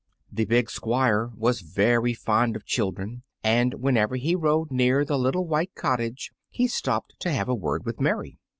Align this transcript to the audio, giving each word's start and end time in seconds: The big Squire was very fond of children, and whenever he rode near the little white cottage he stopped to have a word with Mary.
The 0.31 0.45
big 0.45 0.71
Squire 0.71 1.29
was 1.35 1.61
very 1.61 2.15
fond 2.15 2.55
of 2.55 2.65
children, 2.65 3.21
and 3.43 3.75
whenever 3.75 4.15
he 4.15 4.35
rode 4.35 4.71
near 4.71 5.05
the 5.05 5.15
little 5.19 5.45
white 5.45 5.75
cottage 5.75 6.31
he 6.49 6.65
stopped 6.67 7.13
to 7.19 7.31
have 7.31 7.47
a 7.47 7.53
word 7.53 7.85
with 7.85 7.99
Mary. 8.01 8.39